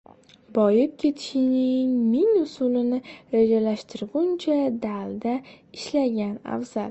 [0.53, 2.99] •Boyib ketishning ming usulini
[3.35, 5.35] rejalashtirguncha dalada
[5.81, 6.79] ishlagan afzal.